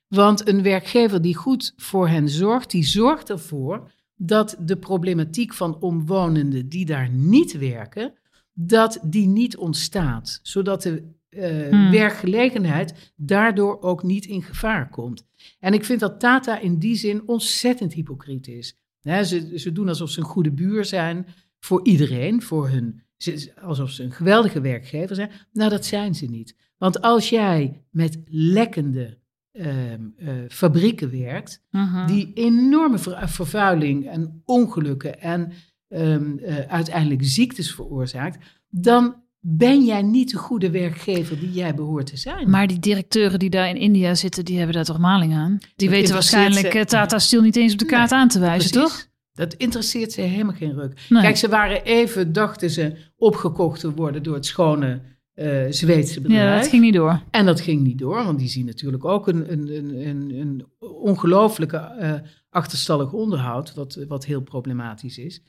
[0.09, 5.79] Want een werkgever die goed voor hen zorgt, die zorgt ervoor dat de problematiek van
[5.79, 8.13] omwonenden die daar niet werken,
[8.53, 10.39] dat die niet ontstaat.
[10.43, 11.91] Zodat de eh, Hmm.
[11.91, 15.27] werkgelegenheid daardoor ook niet in gevaar komt.
[15.59, 18.77] En ik vind dat Tata in die zin ontzettend hypocriet is.
[19.03, 21.25] Ze, ze doen alsof ze een goede buur zijn
[21.59, 25.31] voor iedereen, voor hun, ze- alsof ze een geweldige werkgever zijn.
[25.51, 26.55] Nou, dat zijn ze niet.
[26.77, 29.17] Want als jij met lekkende
[29.63, 32.07] eh, fabrieken werkt, Mhm.
[32.07, 35.51] die enorme ver- vervuiling en ongelukken en
[35.89, 38.37] ehm, eh, uiteindelijk ziektes veroorzaakt,
[38.69, 42.49] dan ben jij niet de goede werkgever die jij behoort te zijn.
[42.49, 45.57] Maar die directeuren die daar in India zitten, die hebben daar toch maling aan?
[45.75, 48.39] Die weten waarschijnlijk ze- eh, Tata Steel niet eens op de kaart Nee, aan te
[48.39, 48.89] wijzen, Precies.
[48.91, 49.07] toch?
[49.33, 51.05] Dat interesseert ze helemaal geen ruk.
[51.09, 51.21] Nee.
[51.21, 55.01] Kijk, ze waren even, dachten ze, opgekocht te worden door het schone
[55.39, 56.53] eh Zweedse bedrijf.
[56.53, 57.21] Ja, dat ging niet door.
[57.29, 60.65] En dat ging niet door, want die zien natuurlijk ook een, een, een, een, een
[60.79, 62.13] ongelooflijke eh,
[62.49, 65.41] achterstallig onderhoud, wat, wat heel problematisch is.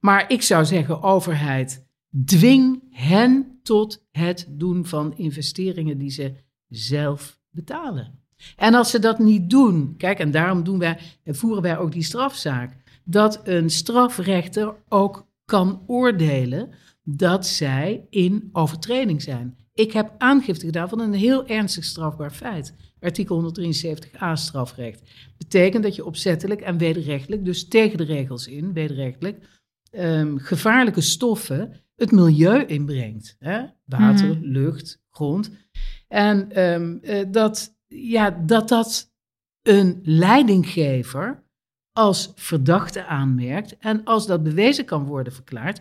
[0.00, 1.86] Maar ik zou zeggen, overheid,
[2.24, 6.32] dwing hen tot het doen van investeringen die ze
[6.68, 8.18] zelf betalen.
[8.56, 12.02] En als ze dat niet doen, kijk, en daarom doen wij, voeren wij ook die
[12.02, 16.70] strafzaak, dat een strafrechter ook kan oordelen
[17.10, 19.56] dat zij in overtreding zijn.
[19.74, 22.74] Ik heb aangifte gedaan van een heel ernstig strafbaar feit.
[23.00, 25.02] Artikel 173a strafrecht.
[25.38, 29.46] Betekent dat je opzettelijk en wederrechtelijk, dus tegen de regels in, wederrechtelijk,
[29.90, 33.36] ehm, gevaarlijke stoffen het milieu inbrengt.
[33.38, 33.62] Hè?
[33.84, 34.40] Water, Mhm.
[34.42, 35.50] lucht, grond.
[36.08, 39.12] En ehm, eh, dat, ja, dat dat
[39.62, 41.42] een leidinggever
[41.92, 45.80] als verdachte aanmerkt en als dat bewezen kan worden verklaard,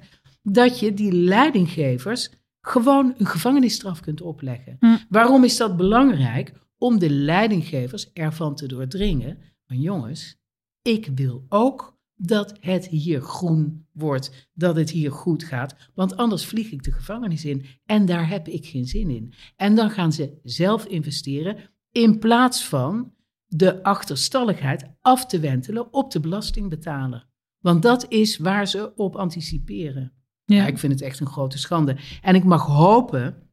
[0.52, 2.30] dat je die leidinggevers
[2.62, 4.78] gewoon een gevangenisstraf kunt opleggen.
[4.80, 4.98] Hm.
[5.10, 6.54] Waarom is dat belangrijk?
[6.78, 9.38] Om de leidinggevers ervan te doordringen.
[9.68, 10.38] Maar jongens,
[10.82, 16.46] ik wil ook dat het hier groen wordt, dat het hier goed gaat, want anders
[16.46, 19.34] vlieg ik de gevangenis in en daar heb ik geen zin in.
[19.56, 21.58] En dan gaan ze zelf investeren
[21.92, 23.14] in plaats van
[23.46, 27.28] de achterstalligheid af te wentelen op de belastingbetaler.
[27.60, 30.17] Want dat is waar ze op anticiperen.
[30.56, 30.68] Ja.
[30.68, 31.98] Ik vind het echt een grote schande.
[32.22, 33.52] En ik mag hopen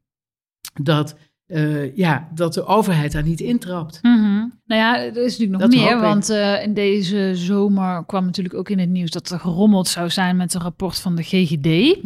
[0.83, 3.99] dat, eh, ja, dat de overheid daar niet intrapt.
[4.03, 4.33] Mhm.
[4.67, 8.55] Nou ja, er is natuurlijk nog Dat meer, want eh, in deze zomer kwam natuurlijk
[8.55, 11.97] ook in het nieuws dat er gerommeld zou zijn met een rapport van de GGD.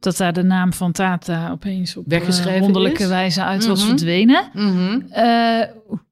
[0.00, 3.08] Dat daar de naam van Tata opeens op Weggeschreven eh, wonderlijke is.
[3.08, 3.88] wijze uit was Mhm.
[3.88, 4.42] verdwenen.
[4.52, 5.00] Mhm.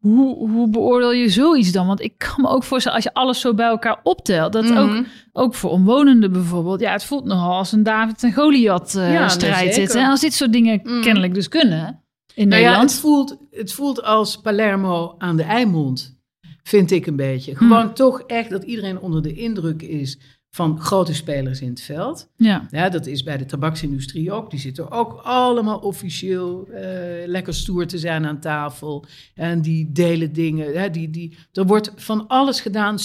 [0.00, 1.86] Hoe, hoe beoordeel je zoiets dan?
[1.86, 4.78] Want ik kan me ook voorstellen, als je alles zo bij elkaar optelt, dat Mhm.
[4.78, 9.00] ook, ook voor omwonenden bijvoorbeeld, ja, het voelt nogal als een David en Goliath Ja,
[9.20, 9.74] nee, strijd.
[9.74, 9.80] zeker.
[9.80, 10.08] dit, hè?
[10.08, 11.00] Als dit soort dingen Mhm.
[11.02, 12.00] kennelijk dus kunnen
[12.36, 12.90] in Nou ja, Nederland.
[12.90, 16.20] het voelt, het voelt als Palermo aan de Eimond,
[16.62, 17.56] vind ik een beetje.
[17.56, 20.18] Gewoon toch echt dat iedereen onder de indruk is
[20.50, 22.30] van grote spelers in het veld.
[22.36, 22.66] ja.
[22.70, 24.50] Ja, dat is bij de tabaksindustrie ook.
[24.50, 29.04] Die zitten ook allemaal officieel eh, lekker stoer te zijn aan tafel.
[29.34, 30.80] En die delen dingen.
[30.80, 32.98] Hè, die, die, er wordt van alles gedaan.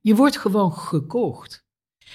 [0.00, 1.66] Je wordt gewoon gekocht.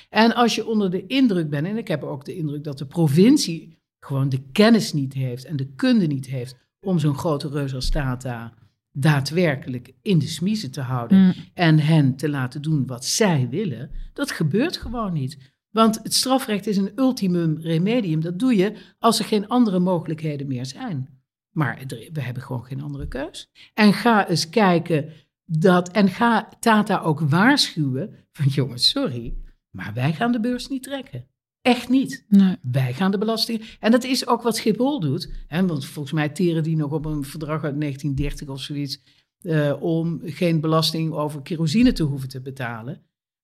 [0.09, 2.85] En als je onder de indruk bent, en ik heb ook de indruk dat de
[2.85, 7.73] provincie gewoon de kennis niet heeft en de kunde niet heeft om zo'n grote reus
[7.75, 8.53] als Tata
[8.91, 11.33] daadwerkelijk in de smiezen te houden Mm.
[11.53, 15.37] en hen te laten doen wat zij willen, dat gebeurt gewoon niet.
[15.69, 18.21] Want het strafrecht is een ultimum remedium.
[18.21, 21.21] Dat doe je als er geen andere mogelijkheden meer zijn.
[21.51, 23.49] Maar er- we hebben gewoon geen andere keus.
[23.73, 25.09] En ga eens kijken
[25.45, 25.91] dat.
[25.91, 29.33] En ga Tata ook waarschuwen: van jongens, sorry,
[29.71, 31.27] maar wij gaan de beurs niet trekken.
[31.63, 32.25] Echt niet.
[32.27, 32.57] Nee.
[32.61, 33.77] Wij gaan de belasting.
[33.79, 35.31] En dat is ook wat Schiphol doet.
[35.47, 39.01] Hè, want volgens mij teren die nog op een verdrag uit 1930 of zoiets.
[39.41, 43.01] eh, om geen belasting over kerosine te hoeven te betalen.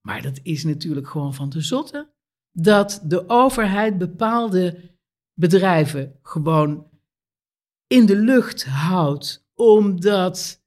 [0.08, 2.10] Maar dat is natuurlijk gewoon van de zotte.
[2.52, 4.80] Dat de overheid bepaalde
[5.34, 6.88] bedrijven gewoon
[7.88, 9.48] in de lucht houdt.
[9.56, 10.64] Omdat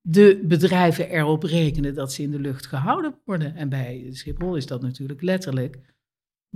[0.00, 3.54] de bedrijven erop rekenen dat ze in de lucht gehouden worden.
[3.54, 5.78] En bij Schiphol is dat natuurlijk letterlijk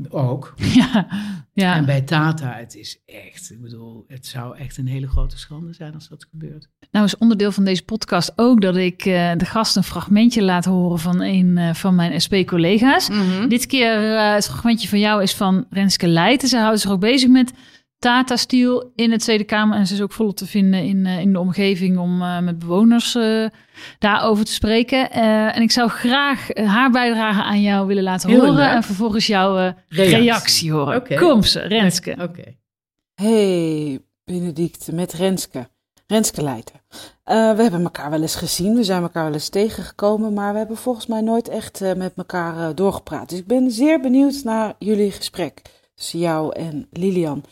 [0.09, 0.55] ook.
[0.75, 1.07] Ja,
[1.53, 1.75] ja.
[1.75, 5.73] En bij Tata, het is echt, ik bedoel, het zou echt een hele grote schande
[5.73, 6.69] zijn als dat gebeurt.
[6.91, 10.65] Nou is onderdeel van deze podcast ook dat ik eh, de gast een fragmentje laat
[10.65, 13.09] horen van een eh, van mijn SP-collega's.
[13.49, 16.49] Dit keer eh, het fragmentje van jou is van Renske Leijten.
[16.49, 17.53] Ze houdt zich ook bezig met
[17.99, 19.79] Tata Steel in de Tweede Kamer.
[19.79, 22.59] En ze is ook volop te vinden in, eh, in de omgeving om eh, met
[22.59, 23.47] bewoners eh,
[23.99, 25.11] daarover te spreken.
[25.11, 28.55] Eh, en ik zou graag haar bijdrage aan jou willen laten Heel horen.
[28.55, 28.69] leuk.
[28.73, 30.17] En vervolgens jouw eh, Reactie.
[30.19, 30.73] reactie.
[30.73, 31.17] horen.
[31.19, 32.17] Kom ze, Renske.
[32.21, 32.55] Oké.
[33.15, 35.69] Hey, Benedict, met Renske.
[36.07, 36.75] Renske Leijten.
[37.25, 40.59] Eh, we hebben elkaar wel eens gezien, we zijn elkaar wel eens tegengekomen, maar we
[40.59, 43.29] hebben volgens mij nooit echt eh, met elkaar eh, doorgepraat.
[43.29, 45.63] Dus ik ben zeer benieuwd naar jullie gesprek
[45.97, 47.45] tussen jou en Lilian.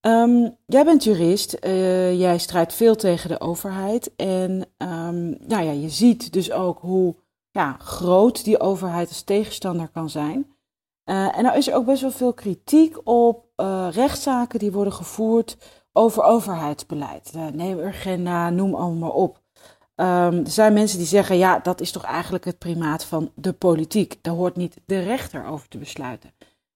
[0.00, 5.70] Ehm, jij bent jurist, eh, jij strijdt veel tegen de overheid en ehm, nou ja,
[5.70, 7.14] je ziet dus ook hoe
[7.50, 10.56] ja, groot die overheid als tegenstander kan zijn.
[11.04, 14.92] Eh, en nou is er ook best wel veel kritiek op eh, rechtszaken die worden
[14.92, 15.56] gevoerd
[15.92, 17.32] over overheidsbeleid.
[17.52, 19.40] Neem Urgenda, noem allemaal op.
[19.94, 23.52] Ehm, er zijn mensen die zeggen, ja, dat is toch eigenlijk het primaat van de
[23.52, 24.18] politiek.
[24.22, 26.30] Daar hoort niet de rechter over te besluiten.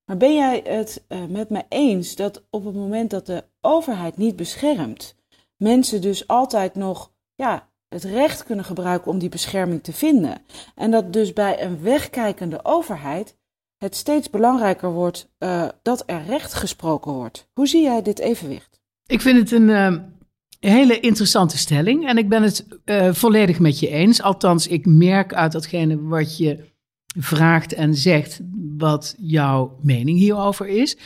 [0.04, 4.16] Maar ben jij het uh, met me eens dat op het moment dat de overheid
[4.16, 5.16] niet beschermt,
[5.56, 10.42] mensen dus altijd nog ja, het recht kunnen gebruiken om die bescherming te vinden?
[10.74, 13.36] En dat dus bij een wegkijkende overheid
[13.82, 17.48] het steeds belangrijker wordt uh, dat er recht gesproken wordt.
[17.52, 18.80] Hoe zie jij dit evenwicht?
[19.06, 19.94] Ik vind het een uh,
[20.60, 24.22] hele interessante stelling en ik ben het uh, volledig met je eens.
[24.22, 26.71] Althans, ik merk uit datgene wat je
[27.18, 28.40] vraagt en zegt
[28.78, 30.96] wat jouw mening hierover is.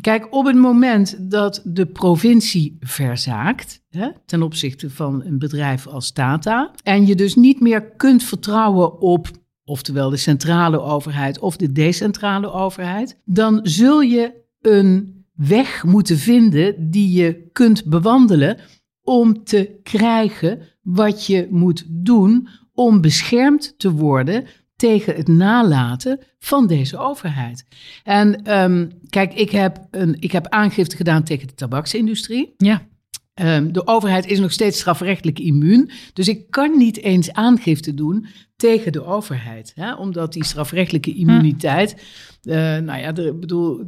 [0.00, 6.12] Kijk, op het moment dat de provincie verzaakt hè, ten opzichte van een bedrijf als
[6.12, 9.30] Tata en je dus niet meer kunt vertrouwen op
[9.64, 16.90] oftewel de centrale overheid of de decentrale overheid, dan zul je een weg moeten vinden
[16.90, 18.58] die je kunt bewandelen
[19.02, 24.46] om te krijgen wat je moet doen om beschermd te worden
[24.78, 27.64] tegen het nalaten van deze overheid.
[28.04, 32.54] En um, kijk, ik heb, een, ik heb aangifte gedaan tegen de tabaksindustrie.
[32.56, 32.86] Ja.
[33.34, 35.90] Um, de overheid is nog steeds strafrechtelijk immuun.
[36.12, 39.72] Dus ik kan niet eens aangifte doen tegen de overheid.
[39.74, 39.94] Hè?
[39.94, 41.94] Omdat die strafrechtelijke immuniteit.
[42.42, 43.82] Uh, nou ja, de, bedoel,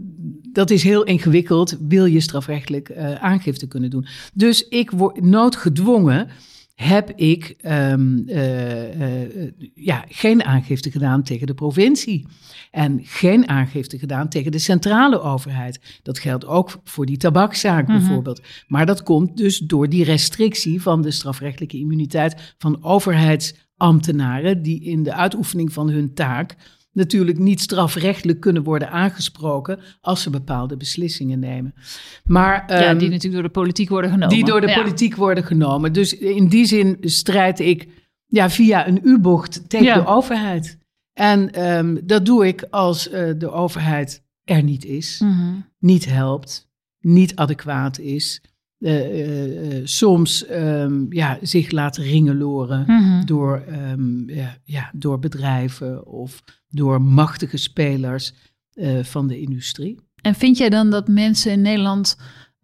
[0.53, 1.76] dat is heel ingewikkeld.
[1.88, 4.07] Wil je strafrechtelijk uh, aangifte kunnen doen?
[4.35, 6.29] Dus ik word noodgedwongen
[6.81, 12.27] heb ik um, uh, uh, ja, geen aangifte gedaan tegen de provincie.
[12.71, 16.01] En geen aangifte gedaan tegen de centrale overheid.
[16.03, 17.99] Dat geldt ook voor die tabakzaak mm -hmm.
[17.99, 18.43] bijvoorbeeld.
[18.66, 25.03] Maar dat komt dus door die restrictie van de strafrechtelijke immuniteit van overheidsambtenaren die in
[25.03, 26.57] de uitoefening van hun taak
[26.92, 31.74] natuurlijk niet strafrechtelijk kunnen worden aangesproken als ze bepaalde beslissingen nemen.
[32.24, 34.35] Maar, ja, um, die natuurlijk door de politiek worden genomen.
[34.35, 34.83] Die door de ja.
[34.83, 35.92] politiek worden genomen.
[35.92, 37.88] Dus in die zin strijd ik
[38.26, 39.94] ja, via een U-bocht tegen ja.
[39.94, 40.79] de overheid.
[41.12, 45.33] En um, dat doe ik als uh, de overheid er niet is, Mhm.
[45.33, 45.64] mm -hmm.
[45.79, 46.68] niet helpt,
[47.00, 48.42] niet adequaat is.
[48.79, 52.92] Uh, uh, soms um, ja, zich laat ringeloren Mhm.
[52.92, 53.26] mm -hmm.
[53.26, 58.33] door, um, ja, ja, door bedrijven of door machtige spelers
[58.74, 60.00] uh, van de industrie.
[60.22, 62.16] En vind jij dan dat mensen in Nederland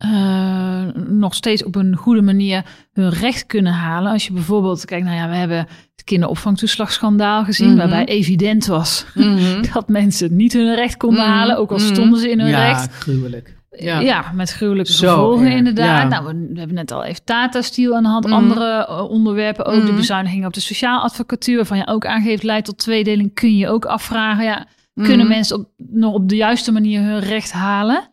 [0.04, 4.12] uh, nog steeds op een goede manier hun recht kunnen halen?
[4.12, 7.74] Als je bijvoorbeeld, kijk, nou ja, we hebben het kinderopvangtoeslagschandaal gezien, Mhm.
[7.76, 7.90] mm -hmm.
[7.90, 9.62] waarbij evident was Mm -hmm.
[9.72, 11.30] dat mensen niet hun recht konden Mhm.
[11.32, 12.92] halen, ook al stonden ze in hun ja, recht.
[12.94, 13.55] gruwelijk.
[13.78, 14.00] Ja.
[14.00, 14.32] Ja.
[14.34, 16.12] met gruwelijke Zo gevolgen inderdaad.
[16.12, 16.20] ja.
[16.20, 18.24] Nou, we, we hebben net al even Tata Steel aan de hand.
[18.24, 18.34] Mhm.
[18.34, 19.74] Andere uh, onderwerpen ook.
[19.80, 19.96] De Mhm.
[19.96, 21.64] bezuiniging op de sociaaladvocatuur.
[21.64, 23.34] Van je ook aangeeft leidt tot tweedeling.
[23.34, 24.44] Kun je ook afvragen.
[24.44, 25.28] Ja, kunnen Mhm.
[25.28, 28.10] mensen op, nog op de juiste manier hun recht halen?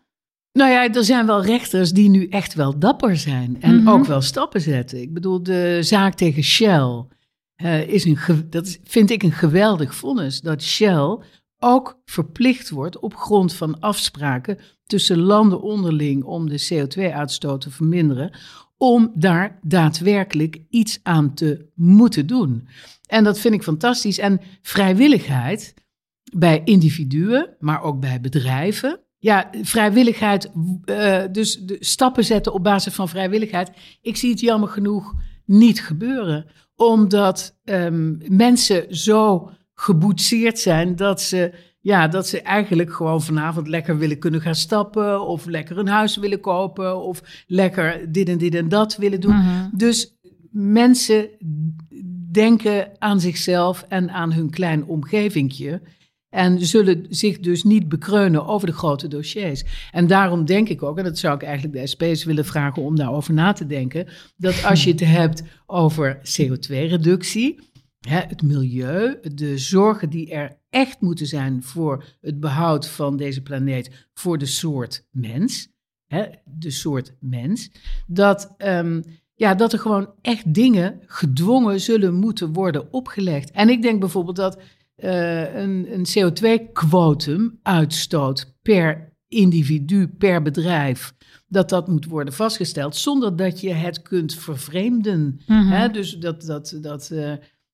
[0.51, 4.21] Nou ja, er zijn wel rechters die nu echt wel dapper zijn en ook wel
[4.21, 5.01] stappen zetten.
[5.01, 7.05] Ik bedoel, de zaak tegen Shell
[7.63, 10.41] uh, is een, ge- dat is- vind ik een geweldig vonnis.
[10.41, 11.17] Dat Shell
[11.59, 18.37] ook verplicht wordt op grond van afspraken tussen landen onderling om de CO2-uitstoot te verminderen,
[18.77, 22.67] om daar daadwerkelijk iets aan te moeten doen.
[23.07, 24.17] En dat vind ik fantastisch.
[24.17, 25.73] En vrijwilligheid
[26.37, 28.99] bij individuen, maar ook bij bedrijven.
[29.17, 30.51] Ja, vrijwilligheid,
[30.85, 33.71] uh, dus de stappen zetten op basis van vrijwilligheid.
[34.01, 35.13] Ik zie het jammer genoeg
[35.45, 43.21] niet gebeuren, omdat um, mensen zo geboetseerd zijn dat ze, ja, dat ze eigenlijk gewoon
[43.21, 48.29] vanavond lekker willen kunnen gaan stappen, of lekker een huis willen kopen, of lekker dit
[48.29, 49.35] en dit en dat willen doen.
[49.35, 49.69] Mhm.
[49.71, 50.17] Dus
[50.51, 51.29] mensen
[52.31, 55.81] denken aan zichzelf en aan hun klein omgevingje.
[56.29, 59.63] En zullen zich dus niet bekreunen over de grote dossiers.
[59.91, 62.95] En daarom denk ik ook, en dat zou ik eigenlijk de SP's willen vragen om
[62.95, 67.71] daarover na te denken, dat als je het hebt over CO2-reductie,
[68.09, 74.07] het milieu, de zorgen die er echt moeten zijn voor het behoud van deze planeet,
[74.13, 75.69] voor de soort mens,
[76.07, 77.71] hè, de soort mens,
[78.07, 79.03] dat, um,
[79.35, 83.51] ja, dat er gewoon echt dingen gedwongen zullen moeten worden opgelegd.
[83.51, 84.57] En ik denk bijvoorbeeld dat
[84.97, 91.13] uh, een, een CO2-quotum uitstoot per individu, per bedrijf,
[91.47, 95.41] dat dat moet worden vastgesteld, zonder dat je het kunt vervreemden.
[95.47, 95.67] Mhm.
[95.67, 95.89] Hè?
[95.89, 97.33] Dus dat, dat, dat, uh,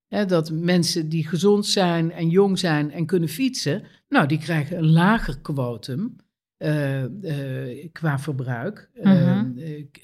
[0.10, 4.92] dat mensen die gezond zijn en jong zijn en kunnen fietsen, nou, die krijgen een
[4.92, 6.16] lager quotum.
[6.58, 8.90] Uh, uh, qua verbruik.
[8.94, 9.52] Mhm.
[9.56, 9.98] Uh, ik,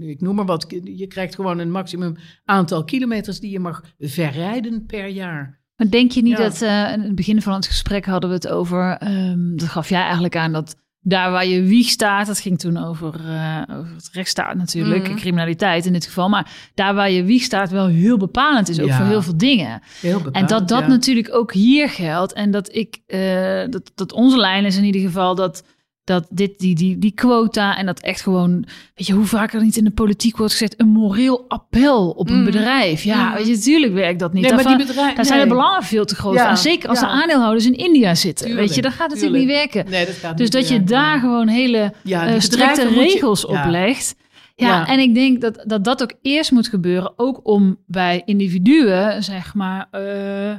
[0.00, 0.66] ik, noem maar wat.
[0.84, 5.60] Je krijgt gewoon een maximum aantal kilometers die je mag verrijden per jaar.
[5.76, 6.48] Maar denk je niet Ja.
[6.48, 6.60] dat,
[6.92, 10.36] in het begin van het gesprek hadden we het over, um, dat gaf jij eigenlijk
[10.36, 10.76] aan, dat
[11.08, 15.16] daar waar je wieg staat, dat ging toen over, uh, over het rechtsstaat natuurlijk, Mhm.
[15.16, 18.86] criminaliteit in dit geval, maar daar waar je wieg staat wel heel bepalend is, ook
[18.86, 18.96] Ja.
[18.96, 19.80] voor heel veel dingen.
[20.00, 20.86] Heel En dat dat ja.
[20.86, 22.32] natuurlijk ook hier geldt.
[22.32, 25.64] En dat ik, eh, dat, dat onze lijn is in ieder geval dat,
[26.06, 28.64] dat dit, die, die, die quota en dat echt gewoon,
[28.94, 32.30] weet je, hoe vaak er niet in de politiek wordt gezegd, een moreel appel op
[32.30, 32.44] een Mm.
[32.44, 33.02] bedrijf.
[33.02, 33.34] Ja, Mm.
[33.34, 34.42] weet je, natuurlijk werkt dat niet.
[34.42, 35.16] Nee, maar Daarvan- die bedrijven...
[35.16, 37.06] daar zijn de belangen veel te groot Ja, Zeker als ja.
[37.06, 38.46] de aandeelhouders in India zitten.
[38.46, 39.62] Tuurlijk, weet je, dat gaat natuurlijk tuurlijk.
[39.64, 39.90] niet werken.
[39.92, 43.44] Nee, dat gaat Dus niet dat je daar gewoon hele Ja, eh, strikte je- regels
[43.48, 43.64] ja.
[43.64, 44.14] oplegt.
[44.54, 44.86] Ja, Ja.
[44.88, 49.54] en ik denk dat, dat dat ook eerst moet gebeuren, ook om bij individuen, zeg
[49.54, 50.56] maar, eh,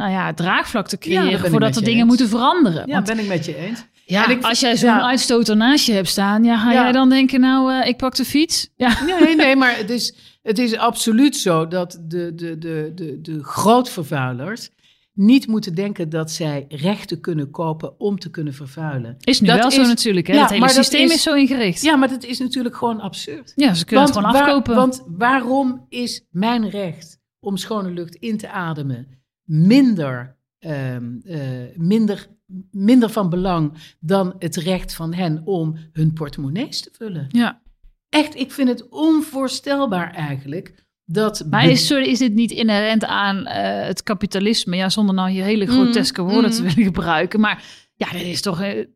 [0.00, 2.08] nou ja, draagvlak te creëren voordat er je dingen eens.
[2.08, 2.82] moeten veranderen.
[2.86, 3.84] Ja, Want ben ik met je eens.
[4.04, 5.02] ja, ik- als jij zo'n ja.
[5.02, 6.82] uitstoter naast je hebt staan, ja, ga Ja.
[6.82, 8.68] jij dan denken, nou, eh, ik pak de fiets?
[8.76, 13.18] Ja, Nee, nee, maar het is, het is absoluut zo dat de, de, de, de,
[13.20, 14.70] de grootvervuilers
[15.14, 19.16] niet moeten denken dat zij rechten kunnen kopen om te kunnen vervuilen.
[19.20, 20.26] is nu Dat wel zo natuurlijk.
[20.26, 20.34] Hè?
[20.34, 21.82] Ja, het hele systeem is, is- zo ingericht.
[21.82, 23.52] Ja, maar dat is natuurlijk gewoon absurd.
[23.56, 24.74] Ja, ze kunnen het gewoon waar- afkopen.
[24.74, 29.18] want waarom is mijn recht om schone lucht in te ademen
[29.50, 31.40] minder, ehm, eh,
[31.76, 32.26] minder,
[32.70, 37.26] minder van belang dan het recht van hen om hun portemonnees te vullen?
[37.28, 37.60] ja.
[38.08, 41.46] Echt, ik vind het onvoorstelbaar eigenlijk dat.
[41.50, 44.76] Maar is, sorry, is dit niet inherent aan eh, het kapitalisme?
[44.76, 46.56] Ja, zonder nou hier hele groteske Mm, woorden mm.
[46.56, 47.40] te willen gebruiken.
[47.40, 48.86] Maar ja, dit is toch eh,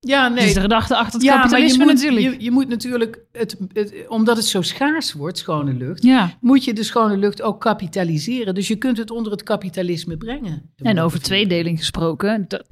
[0.00, 0.54] ja, nee.
[0.54, 2.34] de gedachte achter het Ja, maar je kapitalisme moet, natuurlijk.
[2.34, 6.64] je, je moet natuurlijk, het, het, omdat het zo schaars wordt, schone lucht, ja, moet
[6.64, 8.54] je de schone lucht ook kapitaliseren.
[8.54, 10.70] Dus je kunt het onder het kapitalisme brengen.
[10.76, 12.44] en over tweedeling gesproken.
[12.48, 12.64] Dat,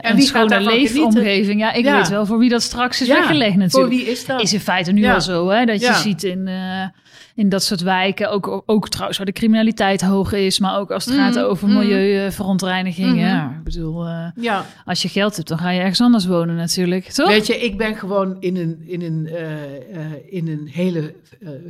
[0.00, 1.60] en wie schone leefomgeving.
[1.60, 1.96] Ja, ik Ja.
[1.96, 3.94] weet wel voor wie dat straks is Ja, weggelegd Voor natuurlijk.
[3.94, 4.42] wie is dat?
[4.42, 5.14] Is in feite nu Ja.
[5.14, 5.64] al zo, hè?
[5.64, 6.84] Dat je ziet in, eh,
[7.34, 11.04] in dat soort wijken, ook, ook trouwens waar de criminaliteit hoog is, maar ook als
[11.04, 11.78] het Mhm, gaat over mhm.
[11.78, 13.08] milieuverontreiniging.
[13.08, 13.18] Mhm.
[13.18, 16.56] Ja, ik bedoel, eh, ja, als je geld hebt, dan ga je ergens anders wonen
[16.56, 17.28] natuurlijk, toch?
[17.28, 19.52] weet je, ik ben gewoon in een, in een, eh,
[20.28, 21.14] in een hele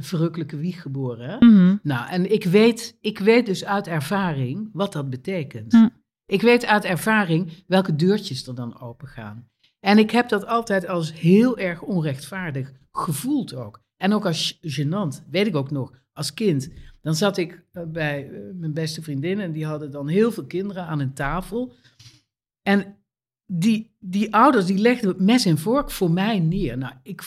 [0.00, 1.28] verrukkelijke wieg geboren.
[1.30, 1.36] hè.
[1.46, 1.76] Mhm.
[1.82, 5.90] Nou, en ik weet, ik weet dus uit ervaring wat dat betekent.
[6.26, 9.50] Ik weet uit ervaring welke deurtjes er dan open gaan.
[9.80, 13.80] En ik heb dat altijd als heel erg onrechtvaardig gevoeld ook.
[13.96, 16.70] En ook als gênant, weet ik ook nog, als kind.
[17.00, 20.46] Dan zat ik eh, bij eh, mijn beste vriendin en die hadden dan heel veel
[20.46, 21.72] kinderen aan een tafel.
[22.62, 22.96] En
[23.46, 26.78] die, die ouders die legden het mes en vork voor mij neer.
[26.78, 27.22] Nou, ik,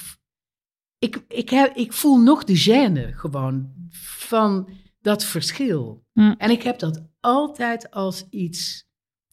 [0.98, 4.70] ik, ik, heb, ik voel nog de gêne gewoon van
[5.02, 6.06] dat verschil.
[6.14, 6.34] Hm.
[6.38, 8.85] En ik heb dat altijd als iets.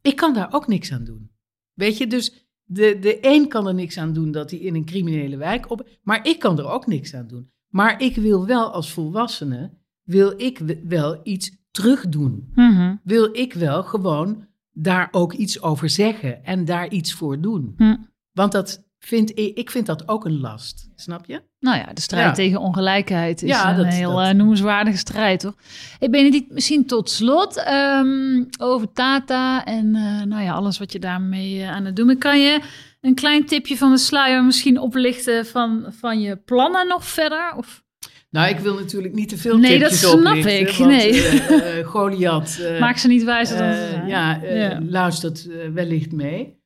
[0.03, 1.31] Ik kan daar ook niks aan doen.
[1.73, 4.85] Weet je, dus de, de een kan er niks aan doen dat hij in een
[4.85, 5.89] criminele wijk op.
[6.03, 7.51] Maar ik kan er ook niks aan doen.
[7.69, 12.51] Maar ik wil wel als volwassene, wil ik wel iets terugdoen.
[12.55, 12.97] Mhm.
[13.03, 17.75] Wil ik wel gewoon daar ook iets over zeggen en daar iets voor doen.
[17.77, 17.97] Hm.
[18.33, 20.89] Want dat vind ik, ik vind dat ook een last.
[20.97, 21.43] Snap je?
[21.61, 22.33] Nou ja, de strijd Ja.
[22.33, 25.55] tegen ongelijkheid is Ja, een dat- heel dat- eh, noemenswaardige strijd, toch?
[25.99, 30.99] Hey Benedict, misschien tot slot ehm, over Tata en eh, nou ja, alles wat je
[30.99, 32.19] daarmee eh, aan het doen bent.
[32.19, 32.61] Kan je
[33.01, 37.55] een klein tipje van de sluier misschien oplichten van, van je plannen nog verder?
[37.57, 37.83] Of
[38.31, 40.71] Nou, ik wil natuurlijk niet te veel Nee, dat tipjes snap oplichten, ik.
[40.77, 41.85] want, Nee.
[41.85, 44.07] Goliath maak ze niet wijzer dan ze zijn?
[44.07, 44.81] ja, Ja.
[44.89, 46.61] luistert wellicht mee.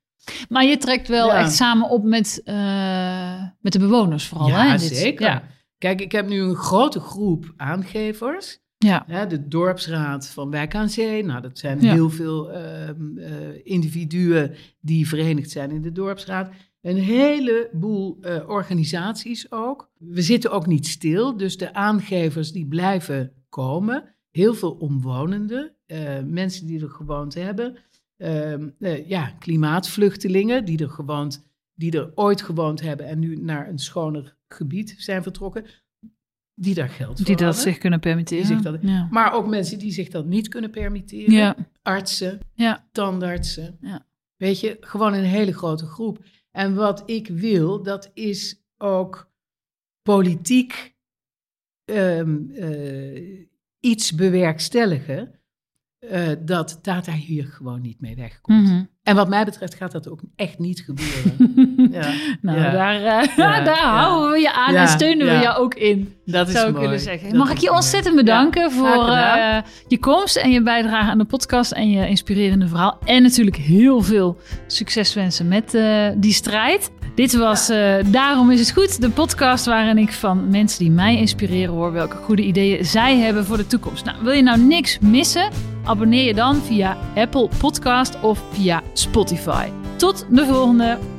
[0.48, 1.36] Maar je trekt wel Ja.
[1.38, 4.78] echt samen op met, eh, met de bewoners vooral, ja, hè?
[4.78, 5.26] Dit- zeker.
[5.26, 5.42] Ja,
[5.78, 8.58] Kijk, ik heb nu een grote groep aangevers.
[8.78, 9.04] ja.
[9.06, 11.24] Hè, de dorpsraad van Wijk aan Zee.
[11.24, 11.92] Nou, dat zijn Ja.
[11.92, 13.30] heel veel ehm, eh,
[13.62, 16.50] individuen die verenigd zijn in de dorpsraad.
[16.82, 19.90] Een heleboel eh, organisaties ook.
[19.98, 24.14] We zitten ook niet stil, dus de aangevers die blijven komen.
[24.30, 25.72] Heel veel omwonenden,
[26.24, 27.76] mensen die er gewoond hebben.
[28.16, 33.68] Ehm, eh, ja, klimaatvluchtelingen die er, gewoond, die er ooit gewoond hebben en nu naar
[33.68, 35.64] een schoner gebied zijn vertrokken.
[36.54, 37.62] Die daar geld voor Die dat hadden.
[37.62, 38.46] zich kunnen permitteren.
[38.46, 39.08] Zich dat- ja.
[39.10, 41.32] Maar ook mensen die zich dat niet kunnen permitteren.
[41.32, 41.56] Ja.
[41.82, 42.88] Artsen, Ja.
[42.92, 43.78] tandartsen.
[43.80, 44.06] Ja.
[44.36, 46.24] Weet je, gewoon een hele grote groep.
[46.50, 49.30] En wat ik wil, dat is ook
[50.02, 50.94] politiek
[51.84, 53.46] ehm, eh,
[53.80, 55.40] iets bewerkstelligen.
[55.98, 58.62] Eh, dat Tata hier gewoon niet mee wegkomt.
[58.62, 58.84] Mhm.
[59.06, 61.54] En wat mij betreft gaat dat ook echt niet gebeuren.
[62.02, 62.70] ja, Nou, ja.
[62.70, 63.96] daar, eh, Ja, daar ja.
[63.98, 66.14] houden we je aan Ja, en steunen we jou ook in.
[66.24, 66.84] dat is zou ik mooi.
[66.86, 67.28] willen zeggen.
[67.28, 67.76] Dat Mag ik je mooi.
[67.76, 69.56] ontzettend bedanken Ja, voor eh,
[69.88, 72.98] je komst en je bijdrage aan de podcast en je inspirerende verhaal.
[73.04, 74.36] En natuurlijk heel veel
[74.66, 76.90] succes wensen met eh, die strijd.
[77.14, 81.16] Dit was eh, Daarom is het goed, de podcast waarin ik van mensen die mij
[81.16, 84.04] inspireren hoor welke goede ideeën zij hebben voor de toekomst.
[84.04, 85.48] Nou, wil je nou niks missen?
[85.84, 89.70] Abonneer je dan via Apple Podcast of via Spotify.
[89.96, 91.15] Tot de volgende!